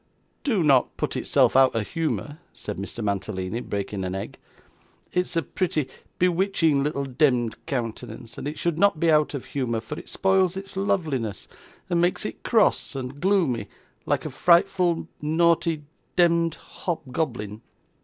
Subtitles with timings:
[0.43, 3.03] 'Do not put itself out of humour,' said Mr.
[3.03, 4.39] Mantalini, breaking an egg.
[5.13, 9.45] 'It is a pretty, bewitching little demd countenance, and it should not be out of
[9.45, 11.47] humour, for it spoils its loveliness,
[11.87, 13.69] and makes it cross and gloomy
[14.07, 15.83] like a frightful, naughty,
[16.17, 17.61] demd hobgoblin.